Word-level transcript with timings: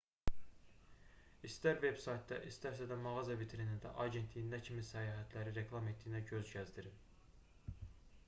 i̇stər 1.47 1.75
veb-saytda 1.83 2.39
istərsə 2.51 2.87
də 2.91 2.95
mağaza 3.03 3.35
vitrinində 3.41 3.91
agentliyin 4.05 4.49
nə 4.53 4.59
kimi 4.69 4.85
səyahətləri 4.87 5.53
reklam 5.59 5.91
etdiyinə 5.91 6.23
göz 6.31 6.49
gəzdirin 6.55 6.99